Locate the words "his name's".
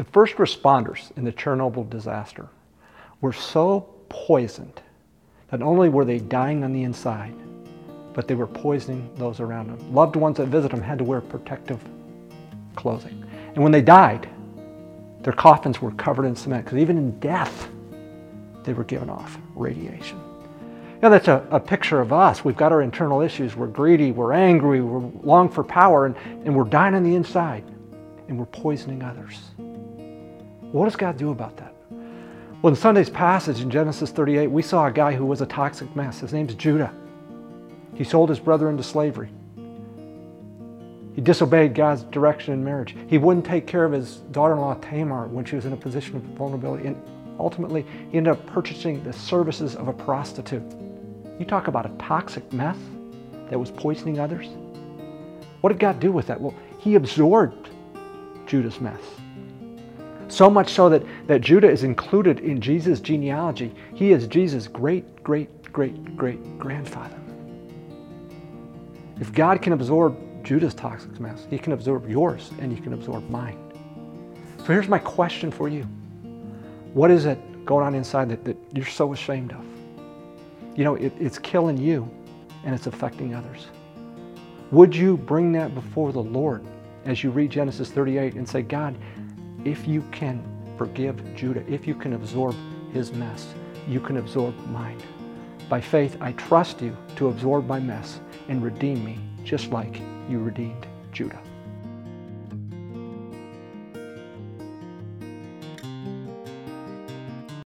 36.20-36.54